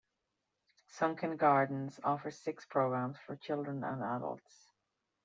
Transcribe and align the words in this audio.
Sunken 0.87 1.37
Gardens 1.37 1.99
offers 2.03 2.35
six 2.35 2.65
programs 2.65 3.19
for 3.19 3.35
children 3.35 3.83
and 3.83 4.01
adults. 4.01 4.71